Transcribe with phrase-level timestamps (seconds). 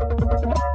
[0.00, 0.67] Thank you.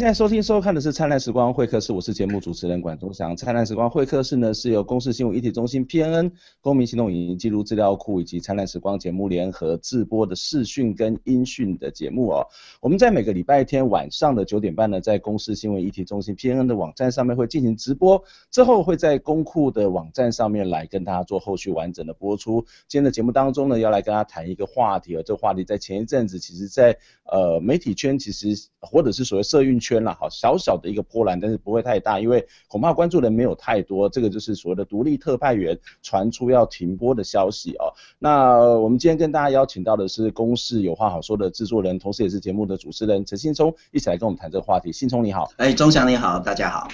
[0.00, 3.36] 现在收听收看的是《灿烂时光会客室》，我是节目主持人管中祥。
[3.36, 12.46] 灿烂时光会客室呢，是由公视新闻一体中心 PNN 公民行动影音记录资料库以及灿烂时光节目联合制播的视讯跟音讯的节目哦。
[12.80, 22.64] 我们在每个礼拜天晚上的九点半呢，在公视新闻一体中心 PNN 的网站上面会进行直播，之后会在公库的网站上面来跟大家做后续完整的播出。
[22.88, 26.96] 今天的节目当中呢，要来跟大家谈一个话题，而这个话题在前一阵子，其实在
[27.30, 28.48] 呃媒体圈，其实
[28.80, 29.78] 或者是所谓社运。
[29.78, 34.08] 圈了，好小小的一个波澜，但是不会太大，因为恐怕关注人没有太多。
[34.08, 37.90] 这个就是所谓的独立特派员传出要停播的消息哦。
[38.18, 44.92] 那我们今天跟大家邀请到的是公视有话好说的制作人，同时也是节目的主持人陈信聪，一起来跟我们谈这个话题。
[44.92, 46.88] 信聪你好，哎，钟祥你好，大家好。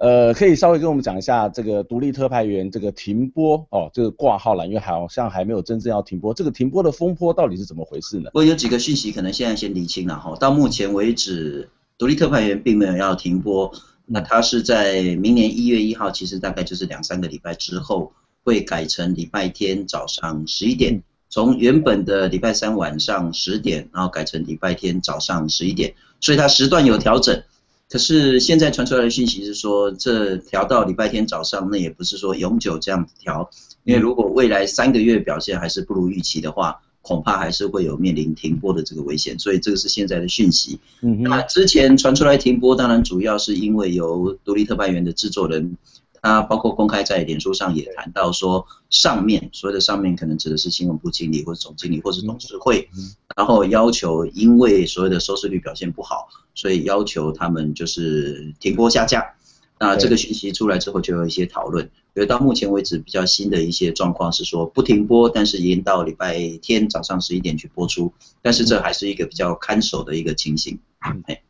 [0.00, 6.34] 呃，可以稍微跟我们讲一下这个独立特派员这个停播哦，这个挂号了，因为好像还没有真正要停播。
[6.34, 8.30] 这个停播的风波到底是怎么回事呢？
[8.34, 10.36] 我有几个讯息，可能现在先厘清了哈。
[10.40, 11.70] 到目前为止。
[11.96, 13.72] 独立特派员并没有要停播，
[14.04, 27.42] 那他是在明年一月一号，其实大概就是两三个礼拜之后，会改成礼拜天早上十一点，从原本的礼拜三晚上十点，然后改成礼拜天早上十一点，所以它时段有调整。
[27.88, 33.48] 可是现在传出来的讯息是说，这调到礼拜天早上，那也不是说永久这样调，
[33.84, 36.80] 因为如果未来三个月表现还是不如预期的话。
[37.04, 40.80] 恐怕还是会有面临停播的这个危险，所以这个是现在的讯息。
[41.02, 45.76] 嗯，那之前传出来停播，当然主要是因为由独立特派员的制作人，
[46.22, 52.88] 他包括公开在脸书上也谈到说，上面所谓的上面可能指的是新闻部经理或者总经理或者董事会，
[53.36, 59.34] 然后要求因为所谓的收视率表现不好，所以要求他们就是停播下架。
[59.78, 61.90] 那这个讯息出来之后，就有一些讨论。
[62.14, 68.12] 因为到目前为止，比较新的一些状况是说不停播，但是延到礼拜天早上十一点去播出。
[68.40, 70.78] 但是这还是一个比较看守的一个情形。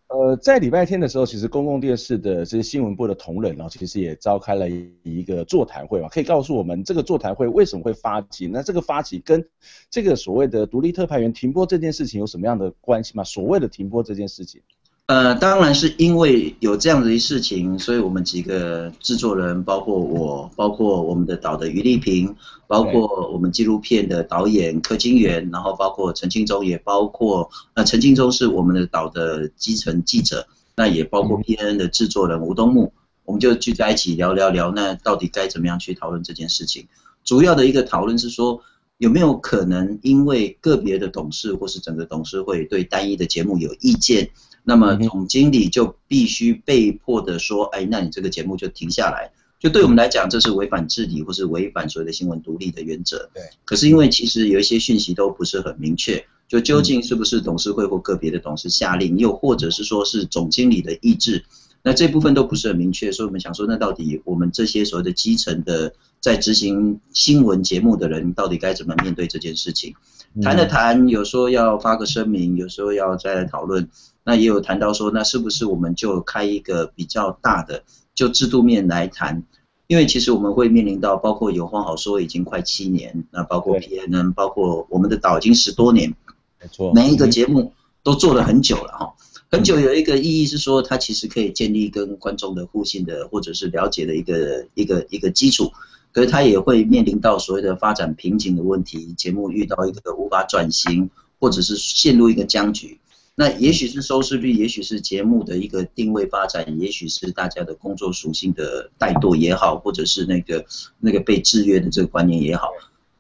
[0.09, 4.71] 呃，在礼拜天的时候，其实公共电视的这些新闻部的同仁呢，其实也召开了
[5.03, 6.09] 一个座谈会嘛。
[6.09, 8.47] 可以告诉我们，这个座谈会为什么会发起？
[8.47, 9.45] 那这个发起跟
[9.91, 13.25] 这个所谓的独立特派员停播这件事情有什么样的关系吗？
[13.25, 14.63] 所谓的停播这件事情？
[15.07, 22.35] 呃，当然是因为有这样的一事情，所以我们几个制作人，包括我，包括我们的导的余丽萍，
[22.67, 32.95] 包括我们纪录片的导演柯金元，然后包括陈庆忠，也包括呃陈庆忠是我们的导的基层记者，那也包括 PNN 的制作人吴东木，
[33.27, 36.89] 我们就聚在一起聊聊聊，那到底该怎么样去讨论这件事情？
[37.25, 38.63] 主要的一个讨论是说，
[38.97, 44.31] 有没有可能因为个别的董事或是整个董事会对单一的节目有意见？
[44.65, 49.31] 那么总经理就必须被迫的说，哎，那你这个节目就停下来。
[49.61, 53.31] 就对我们来讲，这是违反治理或是违反所谓的新闻独立的原则。
[53.33, 53.43] 对。
[53.65, 61.45] 可是因为其实有一些讯息都不是很明确，就究竟是不是董事会或个别的董事下令，又或者是说是总经理的意志，
[61.83, 63.11] 那这部分都不是很明确。
[63.11, 69.95] 所以我们想说，那到底我们这些所谓的基层的在执行新闻节目的人，到底该怎么面对这件事情？
[70.43, 73.89] 谈了谈，有时候要发个声明，有时候要再来讨论。
[74.25, 79.43] 那也有谈到说，那是不是我们就开一个比较大的，就制度面来谈？
[79.87, 86.15] 因为其实我们会面临到，包括有话好说已经快七年，那包括 PNN，包括我们的岛已经十多年，
[86.59, 89.15] 没错，每一个节目都做了很久了哈。
[89.51, 95.71] 很久有一个意义是说，它其实可以建立跟观众的互信的或者是了解的一个一个一个基础，
[96.13, 102.99] 可是它也会面临到所谓的发展瓶颈的问题，节目遇到一个无法转型，或者是陷入一个僵局。
[103.37, 110.65] 那也许是收视率，也许是节目的一个定位发展，也许是大家的工作属性的怠惰也好，或者是那个
[111.01, 112.69] 那个被制约的这个观念也好，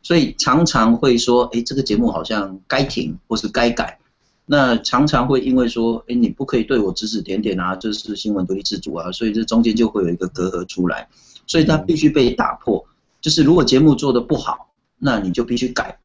[0.02, 3.98] 所以常常会说，哎，这个节目好像该停或是该改。
[4.46, 11.08] 那常常会因为说，哎，你不可以对我指指点点啊，这是新闻独立自主啊，所以这中间就会有一个隔阂出来，
[11.46, 12.86] 所以它必须被打破。
[13.20, 15.98] 就是如果节目做的不好，那你就必须改。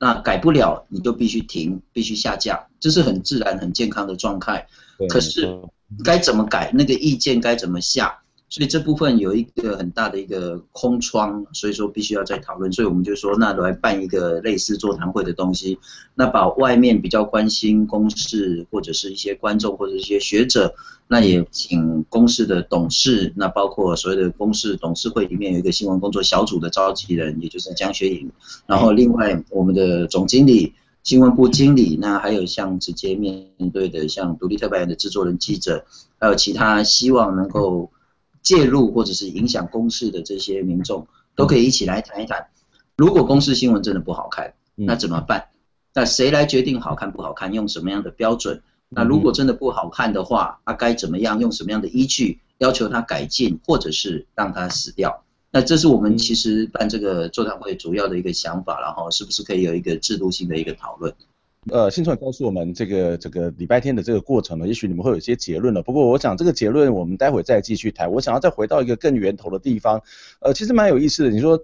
[0.00, 4.66] 那改不了，你就必须停，必须下架，这是很自然、很健康的状态。
[5.10, 5.60] 可是
[6.02, 12.72] 该怎么改，那个意见该怎么下，所以这部分有一个很大的一个空窗，所以说必须要再讨论。
[12.72, 15.78] 所以我们就说，那来办一个类似座谈会的东西，
[16.16, 20.74] 那把外面比较关心公事或者是一些观众或者一些学者，
[21.06, 28.28] 那也请公司的董事，那包括所谓的公司董事会里面有一个新闻工作小组的召集人，也就是江雪颖，
[28.66, 30.74] 然后另外我们的总经理、
[31.04, 35.84] 新闻部经理，那还有像直接面对的像独立特派员的制作人、记者，
[36.18, 37.92] 还有其他希望能够。
[38.42, 42.48] 介入或者是影响公事的这些民众，都可以一起来谈一谈。
[42.96, 45.48] 如果公事新闻真的不好看，那怎么办？
[45.94, 47.52] 那谁来决定好看不好看？
[47.52, 48.62] 用什么样的标准？
[48.88, 51.40] 那如果真的不好看的话，啊，该怎么样？
[51.40, 55.24] 用什么样的依据要求他改进，或者是让他死掉？
[55.52, 61.14] 那这是我们其实办这个座谈会主要的一个想法，然后是不是可以有一个制度性的一个讨论？
[61.68, 65.82] 呃，新创告诉我们这个这个礼拜天的这个过程呢，也许你们会有一些结论了。
[65.82, 68.10] 不过我想这个结论我们待会再继续谈。
[68.10, 70.02] 我想要再回到一个更源头的地方，
[70.40, 71.28] 呃，其实蛮有意思的。
[71.28, 71.62] 你说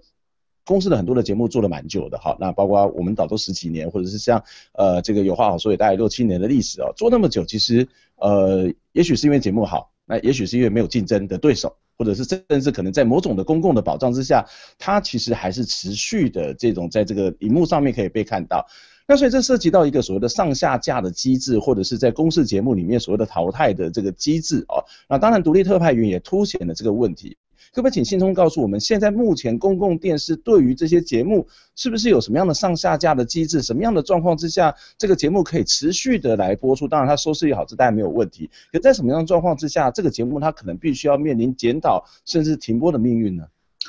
[0.63, 14.45] 公司的很多的节目做了蛮久的，哈，那包括我们导都十几年，或者是像呃这个有话好说也大概六七年的历史哦，做那么久，其实呃，也许是因为节目好，那也许是因为没有竞争的对手，或者是甚至可能在某种的公共的保障之下，
[14.77, 18.67] 它其实还是持续的这种在这个荧幕上面可以被看到。
[19.07, 24.83] 那所以这涉及到一个所谓的上下架的机制，或者是在公示节目里面所谓的淘汰的这个机制哦。
[25.07, 27.37] 那当然，独立特派员也凸显了这个问题。
[27.73, 33.61] 可不可以请信通告诉我们，现在目前公共电视对于这些节目是不是有什么样的上下架的机制？
[33.61, 36.87] 什么样的状况之下，这个节目可以持续的来播出？
[36.87, 38.49] 当然，它收视率好，这当然没有问题。
[38.71, 43.45] 可在什么样的状况之下，这个节目它可能必须要面临检讨甚至停播的命运呢？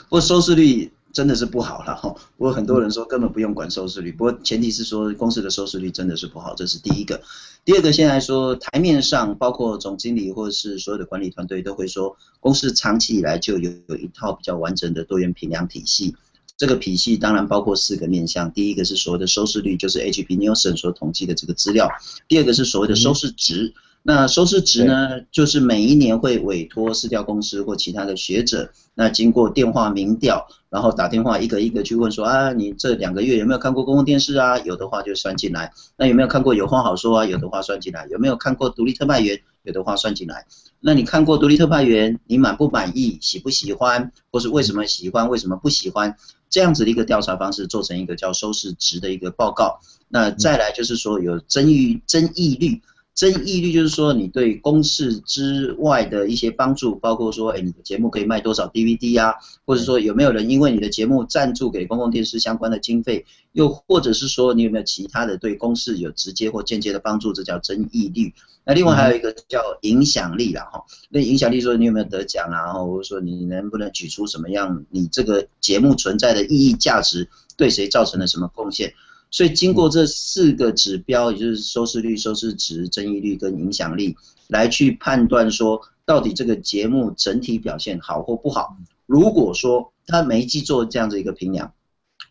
[0.09, 0.93] 或收视率。
[1.13, 7.23] 真的是不好了哈， 不过很多人说根本不用管收视率，不过前提是说公司的收视率真的是不好，这是第一个。
[7.65, 16.15] 第二个，现在说台面上包括总经理或者是所有的管理团队都会说，公司长期以来就有有一套比较完整的多元评量体系，
[16.57, 21.91] 这个体系当然包括四个面向，第一个是所谓的收视率，就是 HP Nielsen 所统计的这个资料，
[22.29, 23.75] 第二个是所谓的收视值。
[24.03, 34.59] 那收视值呢，就是每一年会委托市调公司或其他的学者，那经过电话民调，然后打电话一个一个去问说啊，你这两个月有没有看过公共电视啊？
[34.61, 35.73] 有的话就算进来。
[35.99, 37.27] 那有没有看过有话好说啊？
[37.27, 38.07] 有的话算进来。
[38.11, 39.43] 有没有看过独立特派员？
[39.63, 40.47] 有的话算进来。
[40.81, 43.19] 那你看过独立特派员，你满不满意？
[43.21, 44.13] 喜不喜欢？
[44.31, 45.29] 或是为什么喜欢？
[45.29, 46.17] 为什么不喜欢？
[46.49, 49.81] 这样子的一个调查方式做成一个叫收视值的一个报告。
[50.09, 52.81] 那再来就是说有争议争议率。
[53.19, 59.35] 争议率就是说，你对公视之外的一些帮助，包括说，哎，你的节目可以卖多少 DVD 啊，
[59.67, 68.33] 或者说有没有人因为你的节目赞助给公共电视相关的经费，又或者是说你有没有其他的对公视有直接或间接的帮助，这叫争议率。
[68.65, 78.95] 那另外还有一个叫影响力啦，哈，那影响力说你有没有得奖啊，或者说你能不能举出什么样你这个节目存在的意义价值，对谁造成了什么贡献？
[79.31, 84.17] 所以经过这四个指标，也就是收视率、收视值、争议率跟影响力，
[84.47, 88.77] 来去判断说到底这个节目整体表现好或不好。
[89.07, 91.73] 如果说他每一季做这样子一个评量，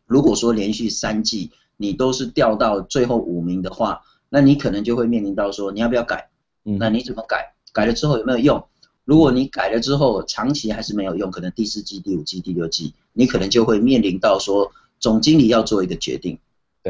[0.05, 6.29] 如果说连续三季你都是掉到最后五名的话，那你可能就会面临到说你要不要改？
[6.63, 7.53] 那你怎么改？
[7.71, 8.67] 改了之后有没有用？
[9.05, 16.39] 如果你改了之后长期还是没有用，可能第四季、第五季、第六季，你可能就会面临到说总经理要做一个决定。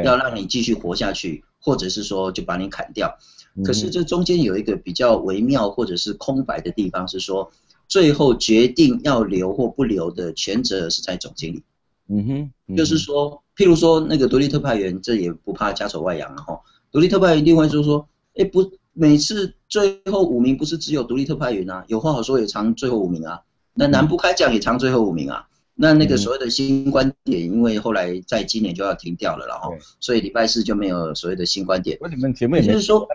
[0.04, 3.18] 要让你继续活下去，或者是说就把你砍掉。
[3.64, 7.52] 可是这中间有一个比较微妙或者是空白的地方，是说
[7.88, 11.64] 最后决定要留或不留的全责是在总经理。
[12.10, 16.62] 嗯哼，就是说，譬如说那个独立特派员，这也不怕家丑外扬哈。
[16.92, 23.42] 独立特派员另外就是说，哎，不，每次最后五名不是只有独立特派员啊，有话好说也常最后五名啊，
[23.74, 25.48] 那南部开讲也常最后五名啊。
[25.80, 32.00] 那那个所谓的新观点，因为后来在今年就要停掉了，然后所以礼拜四就没有所谓的新观点。
[32.10, 33.08] 你们节目也就是说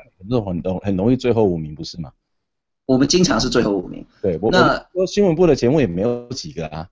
[0.47, 2.13] 很容很容易最后五名不是吗？
[2.87, 4.07] 我们经常是最后五名。
[4.23, 6.89] 对，那我新闻部的节目也没有几个啊，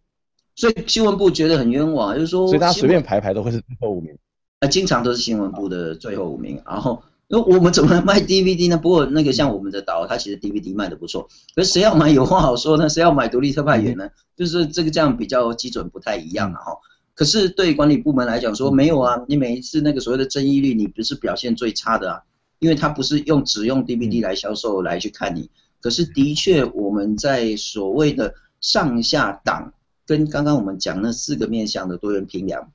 [0.56, 4.18] 所以新闻部觉得很冤枉，就是说，所以大家随便排排都会是最后五名。
[4.60, 7.02] 那经常都是新闻部的最后五名，然后。
[7.32, 8.76] 那我们怎么卖 DVD 呢？
[8.76, 11.28] 不过那个像我们的岛，他其实 DVD 卖的不错。
[11.54, 12.88] 可是谁要买有话好说呢？
[12.88, 14.10] 谁要买独立特派员呢？
[14.36, 16.72] 就是这个这样比较基准不太一样了哈。
[17.14, 22.22] 可是对管理部门来讲说没有啊，你每一次那个所谓的争议率，你不是表现最差的啊，
[22.58, 25.50] 因为他不是用只用 DVD 来销售来去看你。
[25.80, 29.72] 可是的确我们在所谓的上下档
[30.04, 32.72] 跟刚刚我们讲那四个面向的多元评量，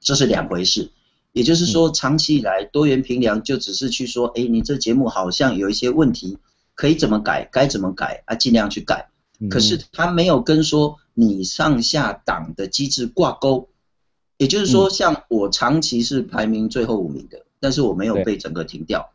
[0.00, 0.90] 这是两回事。
[1.32, 6.38] 也就是说，长期以来多元评量就只是去说，哎，你这节目好像有一些问题，
[6.74, 9.08] 可以怎么改，该怎么改啊，尽量去改。
[9.50, 13.68] 可是他没有跟说你上下档的机制挂钩，
[14.36, 19.10] 也就是说，像我长期是排名最后五名的，但是我没有被整个停掉。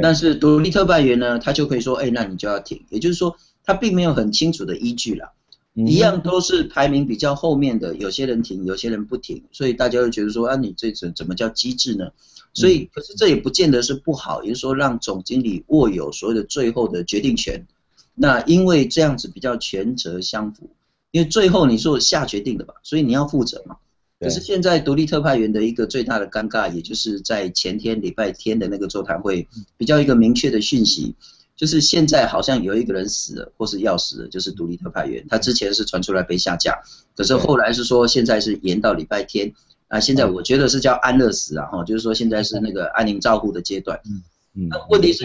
[0.00, 2.86] 但是独立特派员呢，他就可以说，哎，那你就要停。
[2.88, 5.32] 也就是说，他并没有很清楚的依据啦，
[5.74, 12.10] 一样都是排名比较后面的，有些人停，有些人不停，所以大家会觉得说，啊，你这怎怎么叫机制呢？
[12.54, 17.66] 所以，可是这也不见得是不好，也就是说，让总经理握有所谓的最后的决定权。
[18.14, 20.68] 那因为这样子比较权责相符，
[21.12, 23.76] 因为最后你是下决定的吧，所以你要负责嘛。
[24.20, 29.48] 可是现在独立特派员的一个最大的尴尬，也就是在前天礼拜天的那个座谈会，
[29.78, 31.14] 比较一个明确的讯息，
[31.62, 35.24] 就是现在好像有一个人死了，或是要死了，就是独立特派员。
[35.28, 36.82] 他之前是传出来被下架，
[37.16, 39.54] 可是后来是说现在是延到礼拜天。
[39.86, 44.00] 啊，现在我觉得是叫安乐死啊，哈，就是说现在是那个安宁照护的阶段。
[44.04, 44.68] 嗯嗯。
[44.70, 45.24] 那问题是，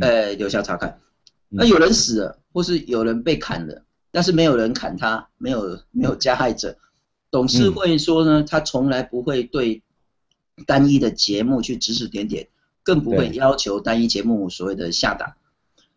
[0.00, 0.98] 呃，留下查看。
[1.50, 6.78] 那有人死了，或是有人被砍了，但是没有人砍他，没有没有加害者。
[7.30, 9.82] 董事会说呢，他从来不会对
[10.66, 12.48] 单一的节目去指指点点，
[12.82, 15.34] 更不会要求单一节目所谓的下档。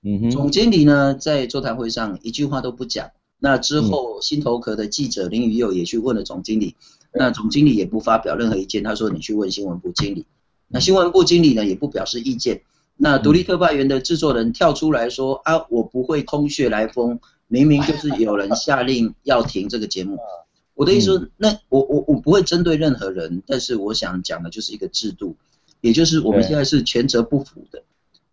[0.06, 0.32] 嗯哼。
[0.32, 3.10] 总经理呢，在座谈会上一句话都不讲。
[3.40, 6.76] 那之后，新头壳的记者林宇佑也去问了总经理，
[7.12, 10.26] 那总经理也不发表任何意见，他说你去问新闻部经理。
[10.70, 12.62] 那新闻部经理呢，也不表示意见。
[12.96, 20.18] 那独立特派员的制作人跳出来说啊，我不会空穴来风，明明就是有人下令要停这个节目。
[20.76, 25.36] 我的意思说，那我我我不会针对任何人，但是我想讲的就是一个制度，
[25.82, 27.84] 也就是我们现在是权责不符的。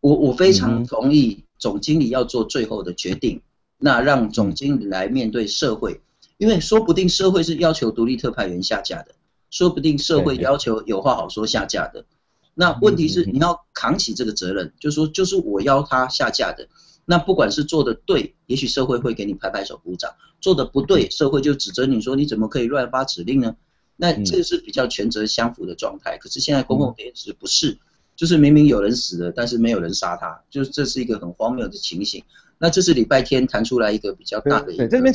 [0.00, 3.40] 我我非常同意总经理要做最后的决定，
[3.78, 6.00] 那让总经理来面对社会，
[6.37, 9.14] 因为说不定社会是要求独立特派员下架的，
[9.49, 12.04] 说不定社会要求有话好说下架的。
[12.52, 16.69] 那问题是你要扛起这个责任，就是说，就是我要他下架的。
[17.04, 23.54] 那不管是做的对，也许社会会给你拍拍手鼓掌；做的不对，社会就指责你说你怎么可以乱发指令呢？
[23.95, 26.19] 那这是比较权责相符的状态。
[26.19, 27.78] 可是现在公共电视不是，
[28.16, 32.23] 就是明明有人死了，但是没有人杀他，就是这是一个很荒谬的情形。
[32.59, 34.88] 那这是礼拜天谈出来一个比较大的一个。
[34.88, 35.14] 对，这边。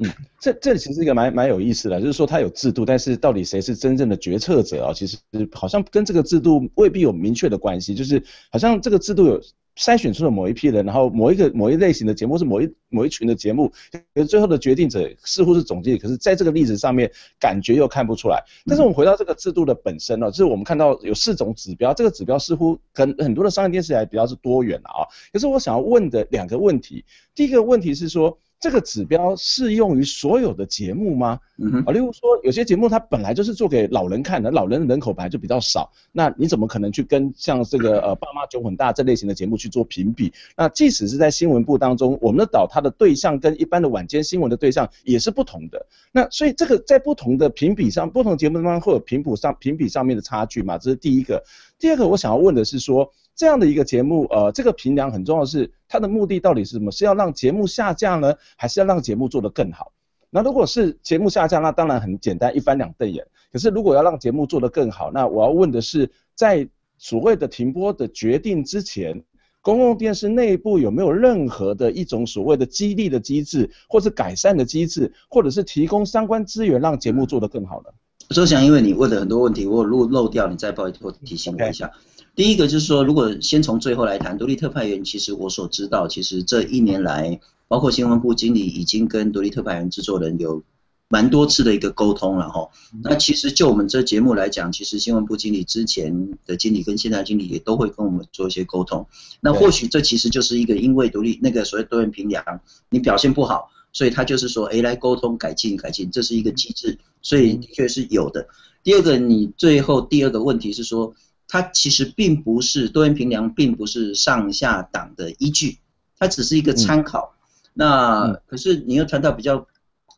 [0.00, 0.08] 嗯，
[0.40, 4.92] 这这其实是一个蛮蛮有意思的，就是说它有制度，但是到底谁是真正的决策者啊？
[4.94, 5.18] 其实
[5.52, 9.42] 好像跟这个制度未必有明确的关系，就是好像这个制度有
[9.78, 13.72] 筛选出了某一批人，然后某一个某一类型的节目是某一某一群的节目，
[14.12, 18.42] 可是最后的决定者似乎是总经理，可是在这个例子上面感觉又看不出来。
[18.66, 25.06] 但是我们回到这个制度的本身呢，就是我们看到有四种指标，这个指标似乎跟很多的商业电视台比较是多元的啊。
[25.32, 27.04] 可是我想要问的两个问题，
[27.36, 28.36] 第一个问题是说。
[28.60, 31.38] 这个指标适用于所有的节目吗？
[31.58, 40.32] 嗯，啊，例如说有些节目它本来就是做给老人看的，老人的人口本来就比较少，那你怎么可能去跟像这个呃爸妈酒很大这类型的节目去做评比？
[40.56, 45.86] 那即使是在新闻部当中，我们的导它的对象跟一般的晚间新闻的对象也是不同的。
[46.10, 50.78] 那所以这个在不同的评比上，不同节目当中会有评补上评比上面的差距嘛？
[50.78, 51.44] 这是第一个。
[51.78, 53.12] 第二个我想要问的是说。
[53.38, 56.90] 这样的一个节目，呃，这个评量很重要的是，它的目的到底是什么？
[56.90, 59.92] 是要让节目下架呢，还是要让节目做得更好？
[60.28, 63.24] 那如果是节目下架，那当然很简单，一翻两瞪眼。
[63.52, 69.22] 可是如果要让节目做得更好，那我要问的是，在所谓的停播的决定之前，
[69.62, 77.90] 公共电视内部有没有任何的一种所谓的激励的机制，或是改善的机制，或者是提供相关资源，让节目做得更好呢？
[78.34, 81.90] 周翔，因为你问的很多问题，我如果漏掉，你再帮我提醒我一下。
[82.36, 90.62] 第一个就是说，如果先从最后来谈，独立特派员，其实我所知道，其实这一年来，包括新闻部经理已经跟独立特派员制作人有
[91.08, 92.68] 蛮多次的一个沟通了哈。
[93.02, 99.06] 那其实就我们这节目来讲，其实新闻部经理之前的经理跟现在经理也都会跟我们做一些沟通。
[99.40, 102.44] 那或许这其实就是一个因为独立那个所谓多元评量，
[102.90, 108.46] 你表现不好，所以他就是说，哎，来沟通改进改进，这是一个机制，所以的确是有的。
[108.84, 111.14] 第二个，你最后第二个问题是说。
[111.50, 115.78] 它其实并不是多元评量，并不是上下档的依据，
[116.18, 117.34] 它只是一个参考。
[117.38, 119.66] 嗯、那可是你又谈到比较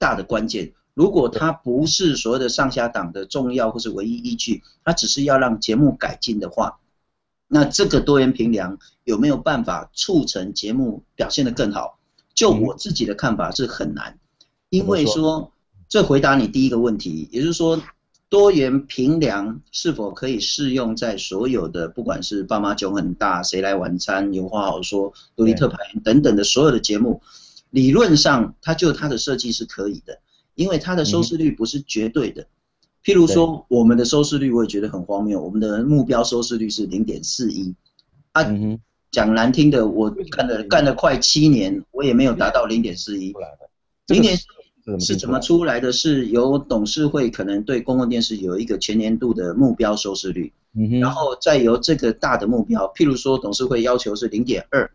[0.00, 6.80] 大的关键，如果它不是所谓的上下档的重要或是唯一依据，它只是要让节目改进的话，
[7.46, 11.99] 那这个多元评量有没有办法促成节目表现得更好？
[12.40, 14.18] 就我自己的看法是很难，
[14.70, 15.52] 因为说
[15.90, 17.78] 这回答你第一个问题，也就是说。
[18.30, 27.20] 多元平量是否可以适用在所有的，不管是爸妈酒很大、谁来晚餐、有话好说、独立特派员等等的所有的节目，
[27.70, 30.20] 理论上它就它的设计是可以的，
[30.54, 32.46] 因为它的收视率不是绝对的。
[33.02, 37.74] 譬如说我们的收视率，我也觉得很荒谬，我们的目标收视率是零点四一
[38.30, 38.44] 啊，
[39.10, 43.34] 讲难听的，我干了干了快七年，我也没有达到零点四一。
[44.06, 44.36] 零点
[44.98, 45.92] 是怎么出来的？
[45.92, 50.52] 是由董事会可能对公共电视有一个全年度的目标收视率，
[51.00, 54.90] 然后再由这个大的目标，譬如说董事会要求是零点二，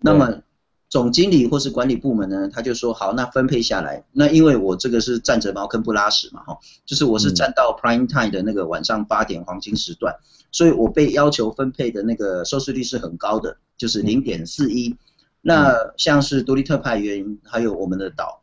[0.00, 0.42] 那么。
[0.90, 4.02] 总经理或是管理部门呢，他就说好，那分配下来。
[4.10, 10.14] 那因为我这个是站着茅坑不拉屎嘛，哈，就是我是站到 prime time 的那个晚上八点黄金时段，
[10.50, 14.96] 所以我被要求分配的那个收视率是很高的，就是零点四一。
[15.42, 18.42] 那像是独立特派员还有我们的岛，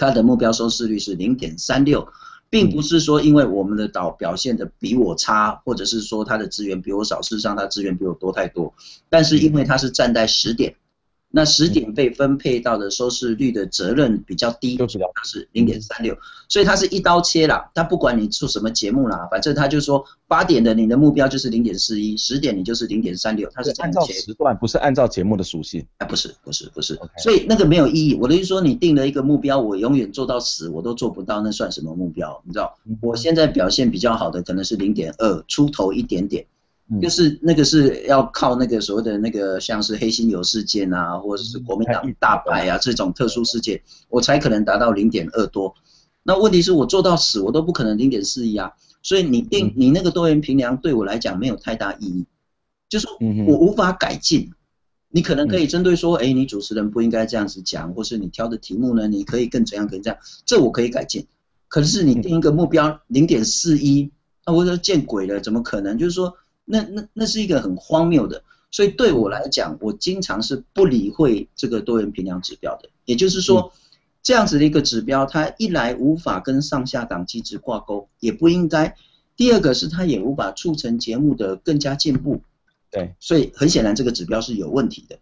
[0.00, 2.08] 他的目标收视率是零点三六，
[2.50, 8.74] 并不是说因为我们的岛表现的比我差，或者是说他的资源比我少，事实上他资源比我多太多，
[9.08, 10.74] 但是因为他是站在十点。
[11.30, 16.16] 那十点被分配到的收视率的责任比较低，就是零点三六，
[16.48, 17.70] 所以它是一刀切啦。
[17.74, 25.84] 它不管你做什么节目啦，反正它就说八点的你的目标就是零点四一，十点你就是零点三六，它是按照时段，不是按照节目的属性。
[25.98, 28.14] 啊，不是不是不是，所以那个没有意义。
[28.14, 32.42] 我的意思说，你定了一个目标，我永远做到死，我都做不到，那算什么目标？
[32.46, 36.46] 你知道，我现在表现比较好的可能是零点二出头一点点。
[37.02, 45.74] 就是那个是要靠那个所谓的那个像是黑心油事件啊，或者是国民党大败啊这种特殊事件，我才可能达到零点二多。
[46.22, 48.72] 那问题是我做到死，我都不可能零点四一啊。
[49.02, 52.26] 所以你定你那个多元评量对我来讲没有太大意义，
[52.88, 53.06] 就是
[53.46, 54.50] 我无法改进。
[55.10, 61.26] 你可能可以针对说，哎，你主持人不应该这样子讲，或是你挑的题目呢，你可以更怎样更这样，这我可以改进。
[61.68, 64.10] 可是你定一个目标零点四一，
[64.46, 65.98] 那我说见鬼了，怎么可能？
[65.98, 66.34] 就是说。
[66.68, 72.90] 那那那是一个很荒谬的，所以对我来讲，我经常是不理会这个多元评量指标的。
[73.06, 73.72] 也就是说，
[74.22, 78.92] 这样子的一个指标，它一来无法跟上下档机制挂钩，也不应该；
[79.34, 82.42] 第二个是它也无法促成节目的更加进步。
[82.90, 85.18] 对，所以很显然这个指标是有问题的。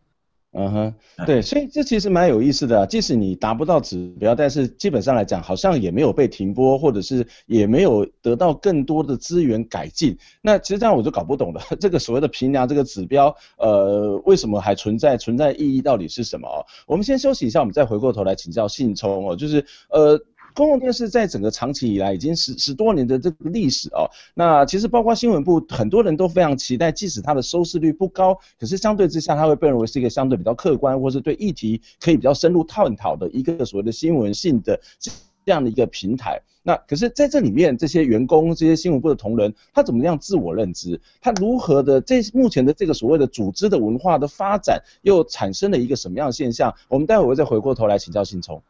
[0.58, 0.94] 嗯哼，
[1.26, 2.86] 对，所以这其实蛮有意思的啊。
[2.86, 10.16] 即使你达不到指标，但是基本上来讲，好像也没有被停播，或者是也没有得到更多的资源改进。
[10.40, 15.18] 那其实这样我就搞不懂了， 这个所谓的评量这个指标，呃，为什么还存在？
[15.18, 16.48] 存在意义到底是什么？
[16.86, 20.18] 我们先休息一下，我们再回过头来请教信聪哦，就是呃。
[20.56, 36.40] 公共电视在整个长期以来已经十十多年的这个历史哦，那其实包括新闻部很多人都非常期待，即使它的收视率不高，可是相对之下，它会被认为是一个相对比较客观，或是对议题可以比较深入探讨的一个所谓的新闻性的这样的一个平台。
[36.62, 40.98] 那可是在这里面，这些员工、这些新闻部的同仁，他怎么样自我认知？
[41.20, 46.74] 他如何的这目前的这个所谓的组织的文化的发展，又产生了一个什么样的现象？
[46.88, 48.62] 我们待会儿再回过头来请教信聪。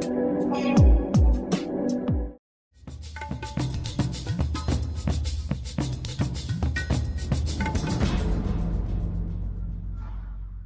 [0.00, 1.07] thank you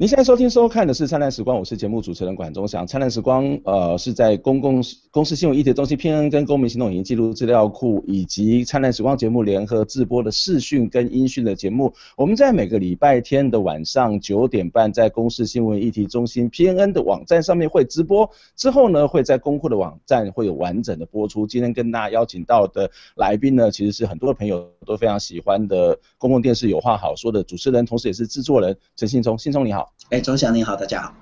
[0.03, 2.85] 您现在收听收看的是《灿烂时光》，我是节目主持人管中祥。
[2.89, 11.95] 《灿烂时光》呃是在公共公司新闻议题中心 PN 跟公民行动影音记录资料库以及《灿烂时光》节目联合制播的视讯跟音讯的节目。
[12.17, 21.47] 我们在每个礼拜天的晚上九点半，在公司新闻议题中心 PNN 的网站上面会直播，之后呢会在公库的网站会有完整的播出。
[21.47, 29.39] 今天跟大家邀请到的来宾呢，其实是很多朋友都非常喜欢的公共电视有话好说的主持人，同时也是制作人陈信聪。
[29.39, 29.92] 信聪你好。
[30.11, 31.15] 哎，钟祥你好，大家好。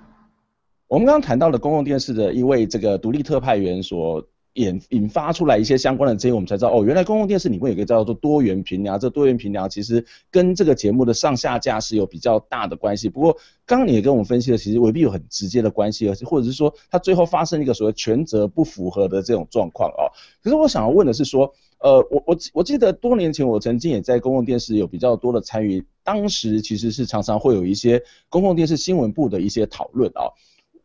[0.89, 13.09] 我们刚刚谈到了公共电视的一位这个独立特派员所引引发出来一些相关的争议，我们才知道哦，原来公共电视里面有一个叫做多元评量，这多元评量其实跟这个节目的上下架是有比较大的关系。
[13.09, 20.11] 不过刚刚你也跟我们分析了，其实未必有很直接的关系，而且或者是说它最后发生一个所谓权责不符合的这种状况哦。
[20.43, 21.53] 可是我想要问的是说。
[21.83, 30.29] 呃，我我我记得多年前我曾经也在公共电视有比较多的参与，当时其实是常常会有一些公共电视新闻部的一些讨论啊。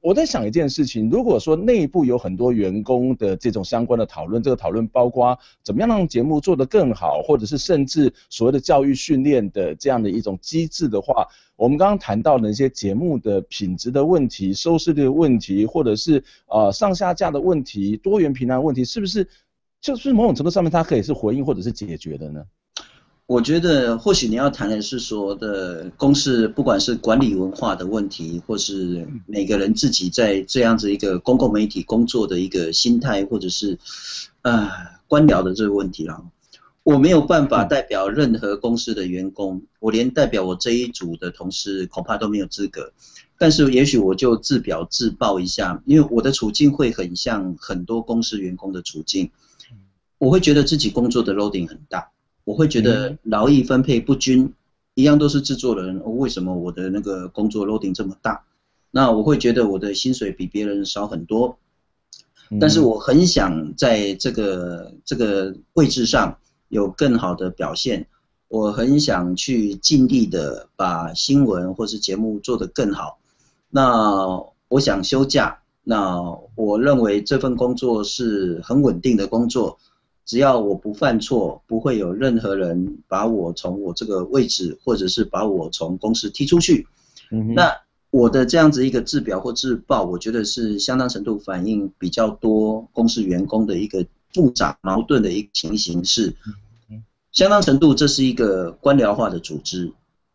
[0.05, 19.27] 我在想一件事情，如果说内部有很多员工的这种相关的讨论，这个讨论包括怎么样让节目做得更好，或者是甚至所谓的教育训练的这样的一种机制的话，我们刚刚谈到的一些节目的品质的问题、收视率的问题，或者是呃上下架的问题、多元评量问题，是不是？
[19.81, 22.45] 就是某种程度上面，它可以是回应或者是解决的呢？
[23.27, 33.79] 我觉得或许你要谈的是说的公司，不管是管理文化的问题，或是每个人自己在这样子一个公共媒体工作的一个心态，或者是
[34.43, 34.69] 呃
[35.07, 36.23] 官僚的这个问题了。
[36.83, 42.93] 我没有办法代表任何公司的员工，我连代表我这一组的同事恐怕都没有资格。
[43.39, 49.31] 但是也许我就自表自报一下，因为我的处境会很像很多公司员工的处境，
[50.19, 52.11] 我会觉得自己工作的 loading 很大。
[52.45, 54.53] 我会觉得劳逸分配不均，
[54.93, 58.45] 一样都是制作人，为什么我的那个工作 loading 这么大？
[58.91, 61.57] 那我会觉得我的薪水比别人少很多，
[62.61, 66.37] 但是我很想在这个这个位置上
[66.69, 68.07] 有更好的表现，
[68.47, 73.17] 我很想去尽力的把新闻或是节目做得更好。
[73.69, 74.27] 那
[74.69, 76.21] 我想休假，那
[76.55, 79.77] 我认为这份工作是很稳定的工作。
[80.25, 86.87] 只要我不犯错，不会有任何人把我从我这个位置，或者是把我从公司踢出去。
[87.31, 87.71] 嗯，那
[88.09, 96.35] 我的这样子一个自表或自报，我觉得是相当程度反映比较多公司员工的一个复杂矛盾的一个情形是，
[97.31, 99.91] 相当程度这是一个官僚化的组织，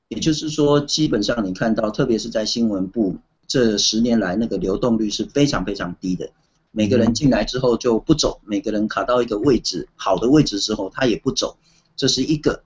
[0.09, 6.31] 也就是说，基本上你看到，特别是在新闻部这十年来，那个流动率是非常非常低的。
[6.73, 11.57] 每个人进来之后就不走，每个人卡到一个位置，好的位置之后他也不走，
[11.97, 12.63] 这是一个。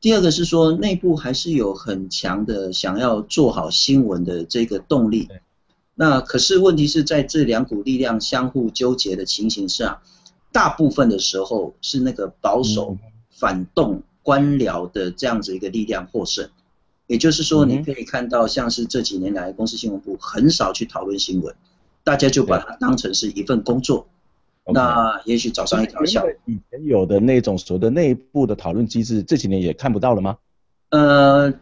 [0.00, 5.28] 第二个是说内部还是有很强的想要做好新闻的这个动力。
[5.94, 10.02] 那可是问题是在这两股力量相互纠结的情形下，
[10.50, 12.96] 大部分的时候是那个保守
[13.30, 16.48] 反动官僚的这样子一个力量获胜。
[17.06, 21.54] 也就是说，你可以看到像是这几年来公司新闻部很少去讨论新闻。
[22.04, 24.08] 大家就把它当成是一份工作，
[24.66, 26.20] 那也许早上一条线。
[26.46, 30.36] 以前有的那种所谓的内部的讨论机制，这几年也看不到了吗？
[30.90, 31.52] 呃，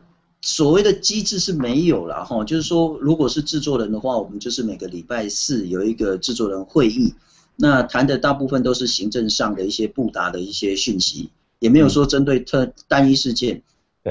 [0.40, 7.12] 所谓的机制是没有了哈，就是说，如果是制作人的话，我们就是每个礼拜四有一个制作人会议，
[7.57, 13.62] 那谈的大部分都是行政上的一些布达的一些讯息，也没有说针对特单一事件。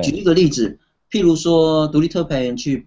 [0.04, 0.78] 举一个例子，
[1.10, 2.86] 譬如说独立特派员去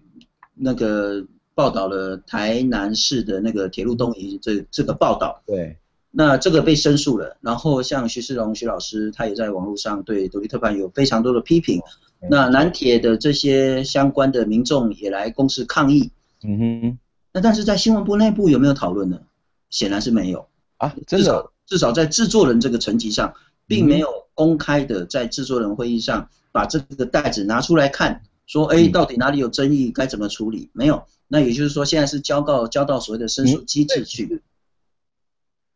[0.55, 1.25] 那个。
[1.55, 5.77] 报道了台南市的那个铁路东移这这个报道，对，
[6.11, 7.37] 那这个被申诉了。
[7.41, 11.81] 然后像徐世荣徐老师，他也在网络上对独立特派有非常多的批评。
[12.29, 16.11] 那南铁的这些相关的民众也来公示抗议。
[16.43, 16.97] 嗯哼。
[17.33, 19.19] 那但是在新闻部内部有没有讨论呢？
[19.69, 23.33] 显然是没有啊，至少至少在制作人这个层级上，
[23.65, 30.69] 并没有公开的在制作人会议上把这个袋子拿出来看，说哎，到底哪里有争议，该怎么处理？
[30.73, 31.03] 没有。
[31.27, 34.43] 那也就是说，现在是交到交到所谓的申诉机制去，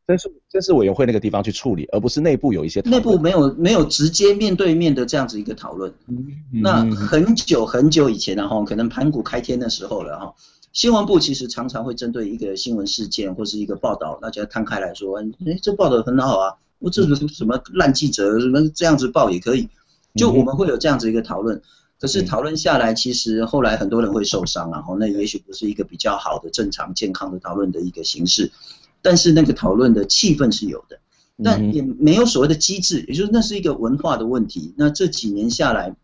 [0.07, 5.91] 申诉申诉委员会那个地方去处理，而不是内部有一些内部没有没有直接面对面的这样子一个讨论。
[6.51, 10.35] 那很久很久以前了哈，可能盘古开天的时候了哈，
[10.73, 19.67] 新闻部其实常常会针对一个新闻事件或是一个报道，大家摊开来说，哎，这报道很好啊，我这是什么烂记者，什么这样子报也可以，
[20.13, 21.59] 就我们会有这样子一个讨论。
[21.99, 28.51] 可是讨论下来，其实后来很多人会受伤，然后那也许不是一个比较好的、正常、健康的讨论的一个形式。
[29.01, 30.99] 但是那个讨论的气氛是有的，
[31.43, 34.73] 但也没有所谓的机制，也就是那是一个文化的问题。
[34.77, 35.95] 那这几年下来，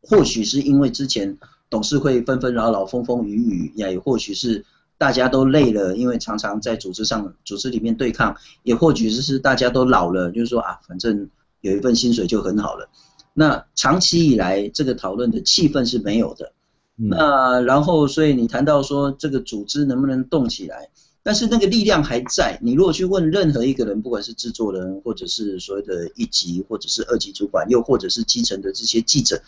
[0.00, 1.38] 或许是因为之前
[1.68, 4.64] 董事会纷纷扰扰、风风雨雨，也或许是
[4.96, 11.28] 大家都累了，因为常常在组织上、组织里面对抗，也或许是大家都老了，就是说啊，反正
[11.60, 12.88] 有一份薪水就很好了。
[13.32, 16.52] 那长期以来，这个讨论的气氛是没有的。
[16.96, 20.90] 那然后，所以你谈到说这个组织能不能动起来，
[21.22, 22.58] 但是那个力量还在。
[22.60, 29.40] 你如果去问任何一个人，不管是制作人，或者是所谓的一级，或者是二级主管，又或者是基层的这些记者，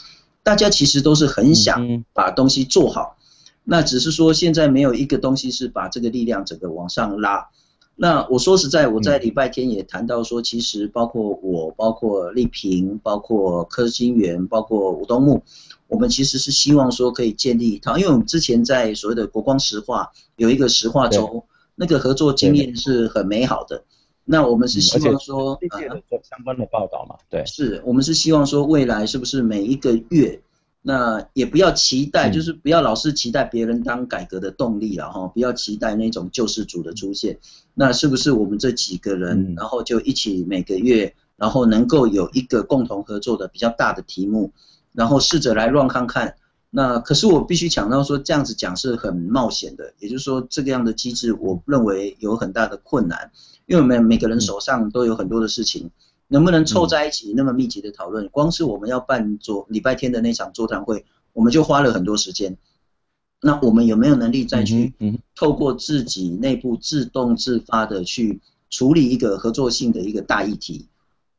[0.42, 3.18] 大家其实都是很想把东西做好。
[3.64, 7.48] 那只是说现在没有一个东西是把这个力量整个往上拉。
[7.94, 15.42] 那我说实在，我在礼拜天也谈到说，其实包括我，包括丽萍，包括柯金源，包括吴东木，
[15.88, 23.84] 我们其实是希望说可以建立一套，因为我们之前在所谓的国光石化有一个石化周，那个合作经验是很美好的。
[24.24, 25.58] 那我们是希望说，
[26.08, 30.40] 做相关的报道嘛，对，是我们是希望说未来是不是每一个月。
[30.84, 37.38] 那也不要期待，就是不要老是期待别人当改革的动力了哈，不要期待那种救世主的出现。
[37.72, 44.50] 那是不是我们这几个人，然后就一起每个月，然后能够有一个共同合作的比较大的题目，
[44.92, 46.34] 然后试着来 run 看看。
[46.68, 53.30] 那可是我必须强调说，这样子讲是很冒险的，也就是说，这个样的机制，我认为有很大的困难，
[53.66, 55.90] 因为每每个人手上都有很多的事情。
[56.32, 58.26] 能不能凑在一起那么密集的讨论？
[58.30, 62.56] 光是我们要办座礼拜天的那场座谈会，我们就花了很多时间。
[63.42, 64.94] 那我们有没有能力再去
[65.34, 68.40] 透过自己内部自动自发的去
[68.70, 70.86] 处理一个合作性的一个大议题？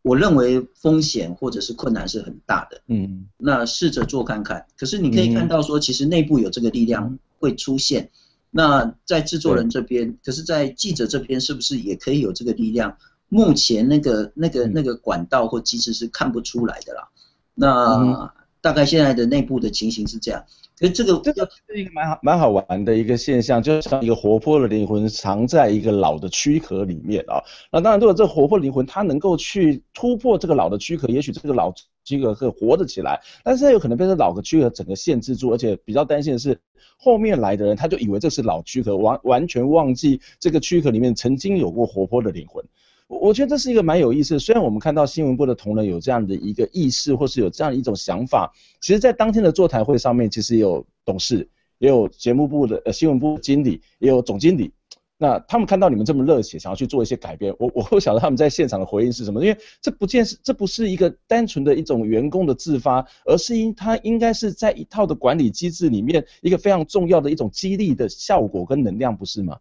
[0.03, 2.81] 我认为风险或者是困难是很大的。
[2.87, 4.67] 嗯，那试着做看看。
[4.77, 8.11] 可是你可以看到说，其实内部有这个力量会出现。
[8.51, 12.97] 那在制作人这边，可是，在记者这边是不是也可以有这个力量？
[13.33, 17.09] 目前那个那个那个管道或机制是看不出来的啦。
[17.55, 20.45] 那大概现在的内部的情形是这样。
[20.77, 27.41] 可是这个这个是一个蛮好蛮好玩的一个现象，就像一个活泼的灵魂藏在一个老的躯壳里面啊。
[27.71, 33.19] 那当然，如果这个活泼灵魂它能够去突破这个老的躯壳，也许这个老躯壳会活得起来。
[33.43, 36.59] 但是它有可能被这老的躯壳整个限制住，而且比较担心的是，
[36.97, 42.63] 后面来的人他就以为这是老躯壳，完完全忘记这个躯壳里面曾经有过活泼的灵魂。
[43.07, 54.71] 我觉得这是一个蛮有意思的，虽然我们看到新闻部的同仁有这样的一个意识，或是有这样一种想法，其实，在当天的座谈会上面，其实也有董事，也有节目部的呃新闻部经理，也有总经理，
[55.17, 69.59] 那他们看到你们这么热血，想要去做一些改变，我我不晓得他们在现场的回应是什么，因为这不见是这不是一个单纯的一种员工的自发，而是因他应该是在一套的管理机制里面一个非常重要的一种激励的效果跟能量，不是吗？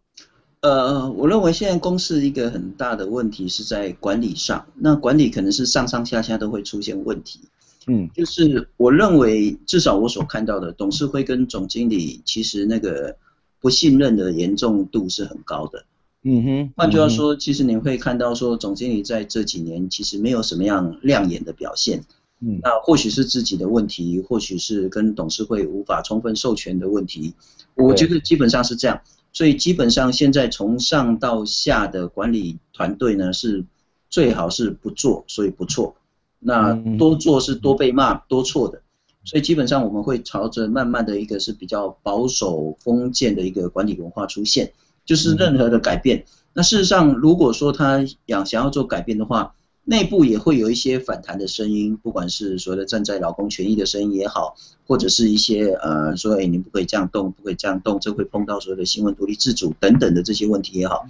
[0.63, 7.41] 呃，我认为现在公司一个很大的问题是在管理上，那管理可能是上上下下都会出现问题。
[7.85, 13.17] 嗯，就是我认为至少我所看到的，董事会跟总经理其实那个
[13.59, 15.83] 不信任的严重度是很高的。
[16.23, 22.05] 嗯哼，换句话说，其实你会看到说，总经理在这几年其实没有什么样亮眼的表现。
[22.39, 27.33] 嗯，那或许是自己的问题，或许是跟董事会无法充分授权的问题。
[27.75, 29.01] 我觉得基本上是这样。
[29.33, 33.65] 所以基本上现在从上到下的管理团队呢，是
[34.09, 35.95] 最好是不做，所以不错。
[36.39, 38.81] 那多做是多被骂多错的，
[39.23, 44.73] 所以基本上我们会朝着慢慢的一个是比较保守封建的一个管理文化出现，
[45.05, 46.25] 就是任何的改变。
[46.53, 54.55] 那事实上如果说他想想要做改变的话，内部也会有一些反弹的声音，不管是所谓的站在劳工权益的声音也好，
[54.87, 61.05] 或者是一些呃说，哎，你不可以这样动，不可以这样动，这会碰到所谓的新闻独立自主等等的这些问题也好，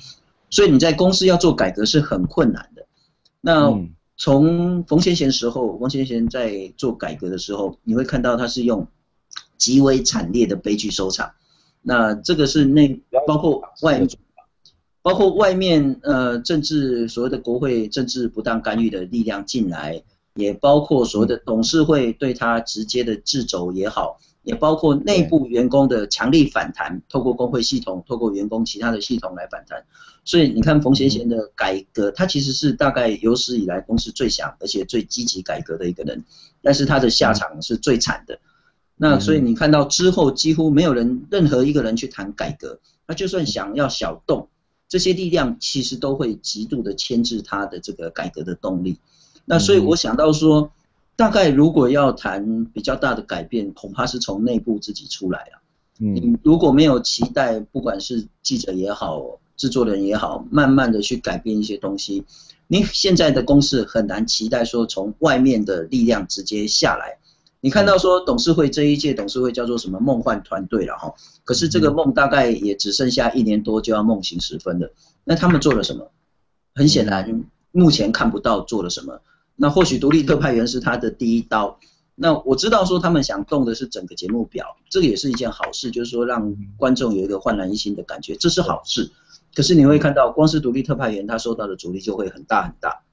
[0.49, 2.87] 所以你在公司要做改革是很困难的。
[3.41, 3.79] 那
[4.17, 8.87] 从冯先贤时候，冯先贤在做改革的时候，你会看到他是用
[9.57, 11.33] 极为惨烈的悲剧收场。
[11.83, 14.07] 那这个是那包括外。
[15.03, 20.01] 包括外面呃政治所谓的国会政治不当干预的力量进来，
[20.33, 29.83] 也包括所谓的董事会对他直接的制肘也好，也包括内部员工的强力反弹，透过工会系统，透过员工其他的系统来反弹。
[30.23, 36.23] 所以你看冯贤贤的改革，他其实是大概有史以来公司最想而且最积极改革的一个人，
[36.61, 38.39] 但是他的下场是最惨的。
[38.95, 44.47] 那所以你看到之后几乎没有人任何一个人去谈改革，那就算想要小动。
[44.93, 48.99] 这些力量其实都会极度的牵制他的这个改革的动力。
[49.43, 50.69] 那所以我想到说，
[51.15, 55.61] 大概如果要谈比较大的改变，恐怕是从内部自己出来了。
[55.99, 62.23] 嗯，如果没有期待，不管是记者也好，制作人也好，慢慢的去改变一些东西，
[62.67, 67.17] 你现在的公司很难期待说从外面的力量直接下来。
[67.63, 71.13] 你看到说董事会这一届董事会叫做什么梦幻团队了哈，
[71.45, 74.91] 可是这个梦大概也只剩下一年多就要梦醒时分了。
[75.23, 76.11] 那他们做了什么？
[76.75, 79.21] 很显然，目前看不到做了什么。
[79.55, 81.79] 那或许独立特派员是他的第一刀。
[82.15, 89.09] 那我知道说他们想动的是整个节目表，这个也是一件好事，就是说让观众有一个焕然一新的感觉，这是好事。
[89.55, 93.03] 可是你会看到，光是独立特派员他受到的阻力就会很大很大。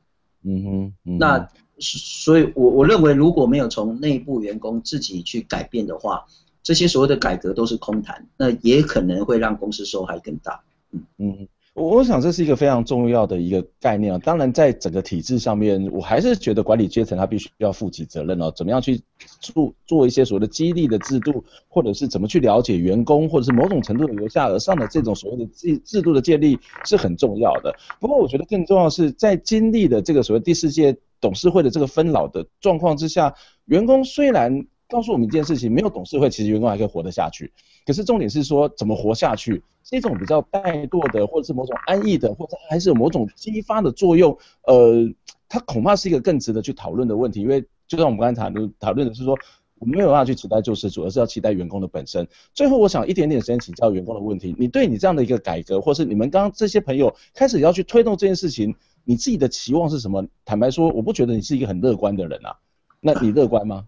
[0.43, 1.49] 嗯哼，那。
[1.81, 6.27] 所以，我我认为，如果没有从内部员工自己去改变的话，
[6.63, 10.61] 这些所谓的改革都是空谈，那也可能会让公司受害更大。
[10.93, 11.49] 嗯嗯。
[11.73, 14.19] 我想这是一个非常重要的一个概念啊。
[14.19, 18.53] 当然，在整个体制上面，我还是觉得管理阶层他必须要负起责任哦。
[18.55, 19.01] 怎么样去
[19.41, 27.73] 做做一些所谓的激励的制度，或者是怎么去了解员工，或者是某种程度的由下而上的这种所谓的制制度的建立是很重要的。
[28.01, 33.35] 不过，我觉得更重要是在经历的这个所谓第四届董事会的这个分老的状况之下，
[33.67, 37.53] 员工虽然告诉我们一件事情，没有董事会，其实员工还可以活得下去。
[37.87, 44.37] 可是重点是说怎么活下去，是一种比较怠惰的，或者是某种安逸的，或者还是有某种激发的作用。
[44.67, 45.09] 呃，
[45.49, 49.37] 它恐怕是一个更值得去讨论的问题，因为就像我们刚才谈的讨论的是说，
[49.79, 52.29] 我们没有办法去期待救世主，而是要期待员工的本身。
[52.53, 60.27] 最后，我想一点点时间请教员工的问题，你对你这样的一个改革，或是你们刚刚这些朋友开始要去推动这件事情，你自己的期望是什么？
[60.45, 62.57] 坦白说，我不觉得你是一个很乐观的人啊。
[63.01, 63.85] 那你乐观吗？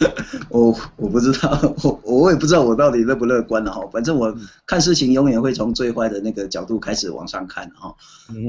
[0.50, 1.50] 我我不知道，
[1.84, 3.86] 我我也不知道我到底乐不乐观了哈。
[3.92, 4.34] 反正我
[4.66, 7.94] 看事情永远会从最坏的那个角度开始往上看哈。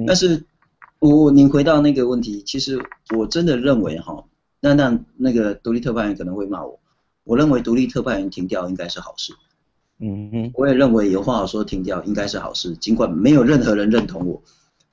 [0.08, 0.46] 但是，
[1.00, 2.82] 我你回到那个问题，其实
[3.16, 4.24] 我真的认为哈，
[4.60, 6.80] 那那那个独立特派员可能会骂我。
[7.24, 9.34] 我认为独立特派员停掉应该是好事。
[10.00, 14.42] 嗯哼，我也认为有话好说停掉应该是好事，尽管没有任何人认同我，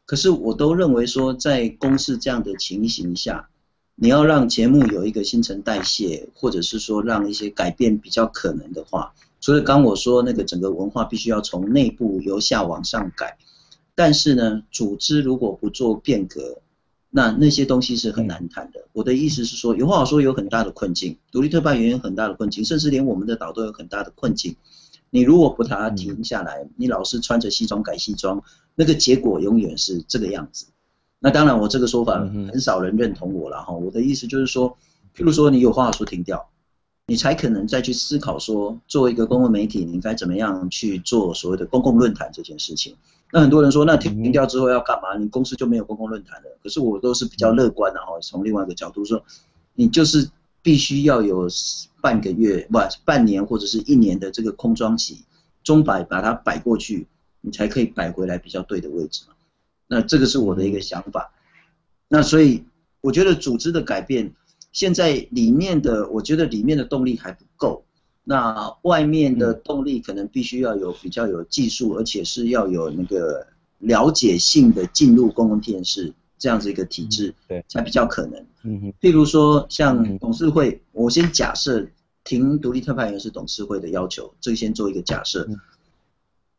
[0.07, 3.49] 可是我都认为说在公视这样的情形下。
[3.99, 13.39] 你要让节目有一个新陈代谢，或者是说让一些改变比较可能的话，所以刚我说那个整个文化必须要从内部由下往上改，
[13.95, 16.59] 但是呢，组织如果不做变革，
[17.09, 18.85] 那那些东西是很难谈的。
[18.93, 24.57] 我的意思是说，有话好说有很大的困境，独立特派员有很大的困境，甚至连我们的岛都有很大的困境。
[25.09, 28.43] 你如果不把它停下来，你老是穿着西装改西装，
[28.77, 30.67] 那个结果永远是这个样子。
[31.19, 33.73] 那当然，我这个说法很少人认同我了哈。
[33.73, 34.77] 我的意思就是说，
[35.17, 36.51] 譬如说你有话说停掉，
[37.07, 42.95] 你才可能再去思考说，作为一个公共媒体，你应该怎么样去做所谓的公共论坛这件事情。
[43.33, 45.17] 那很多人说，那停掉之后要干嘛？
[45.17, 46.59] 你公司就没有公共论坛了。
[46.63, 49.25] 可是我都是比较乐观的哈，从另外一个角度说，
[49.75, 50.31] 你就是
[50.63, 51.49] 必须要有
[52.03, 55.25] 半个月不半年或者是一年的这个空窗期，
[55.65, 57.09] 钟摆把它摆过去，
[57.47, 59.35] 你才可以摆回来比较对的位置嘛。
[59.87, 61.33] 那这个是我的一个想法，
[62.09, 62.65] 那所以
[63.01, 64.33] 我觉得组织的改变，
[64.73, 67.85] 现在里面的我觉得里面的动力还不够，
[68.25, 73.47] 那外面的动力可能必须要有比较有技术，而且是要有那个
[73.79, 78.45] 了解性的进入公共电视这样子一个体制，对，才比较可能。
[78.65, 81.87] 嗯哼，譬如说像董事会，我先假设
[82.25, 85.49] 停独立特派员是董事会的要求，这个先做一个假设，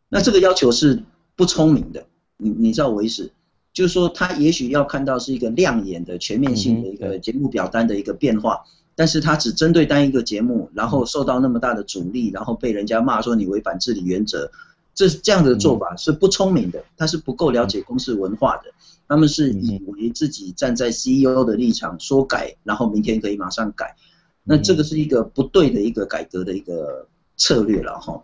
[0.10, 1.04] 那这个要求是
[1.36, 2.06] 不聪明的。
[2.38, 3.32] 你你知道我意思，
[3.74, 8.64] 就是说他也许要看到是一个亮眼的全面性的一个节目表单的一个变化，
[8.96, 14.52] 但是他只针对单一个节目，然后受到那么大的阻力，然后被人家骂说你违反治理原则，
[14.94, 18.64] 这这样的做法是不聪明的，他是不够了解公司文化的，
[19.08, 23.96] 他们是以为自己站在 CEO 的立场说改，然后明天可以马上改，
[24.44, 28.24] 那这个是一个不对的一个改革的一个策略了哈。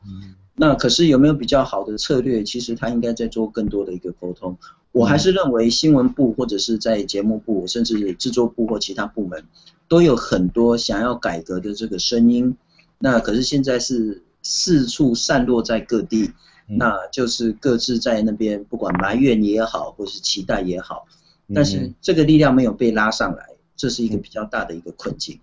[0.56, 2.44] 那可是有没有比较好的策略？
[2.44, 4.56] 其实他应该在做更多的一个沟通。
[4.92, 9.44] 我还是认为新闻部或者是在节目部，甚至制作部或其他部门，
[9.88, 12.56] 都有很多想要改革的这个声音。
[13.00, 16.30] 那可是现在是四处散落在各地，
[16.68, 21.08] 那就是各自在那边不管埋怨也好，或是期待也好，
[21.56, 23.44] 但是这个力量没有被拉上来，
[23.76, 25.40] 这是一个比较大的一个困境。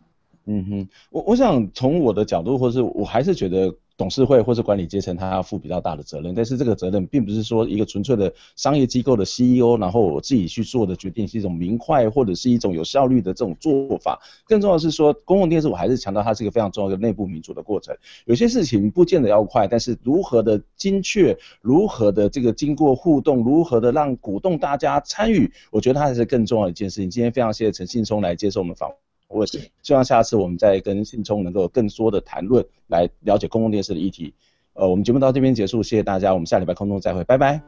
[0.47, 3.75] 嗯哼，我我想从我的角度，或是我还是觉得。
[4.01, 14.19] 董事会或是管理阶层，他要负比较大的责任，但是这个责任并不是说一个纯粹的商业机构的 CEO，然后我自己去做的决定是一种明快或者是一种有效率的这种做法。
[14.47, 17.95] 更重要的是说，公共电视我还是强调它是一个非常重要的内部民主的过程。
[18.25, 27.11] 有些事情不见得要快，但是如何的精确，如何的这个经过互动，如何的让鼓动大家参与，我觉得它还是更重要的一件事情。
[27.11, 29.10] 今天非常谢谢陈信聪来接受我们访问。
[29.31, 34.35] 我也希望下次我们再跟信聪能够更多的谈论，来了解公共电视的议题。
[34.75, 37.63] 呃，我们节目到这边结束，谢谢大家，我们下礼拜空中再会，拜拜。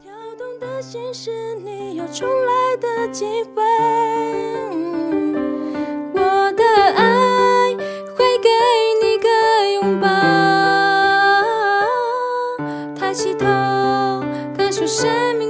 [6.13, 6.19] 我
[6.53, 6.63] 的
[6.95, 7.73] 爱
[8.15, 8.49] 会给
[9.01, 9.27] 你个
[9.75, 10.07] 拥抱，
[12.95, 13.45] 抬起头，
[14.57, 15.42] 感受生命。